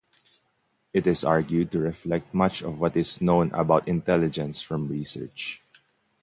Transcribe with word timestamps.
It 0.93 1.05
is 1.05 1.23
argued 1.23 1.71
to 1.73 1.79
reflect 1.79 2.33
much 2.33 2.63
of 2.63 2.79
what 2.79 2.97
is 2.97 3.21
known 3.21 3.51
about 3.53 3.87
intelligence 3.87 4.59
from 4.59 4.87
research. 4.87 5.61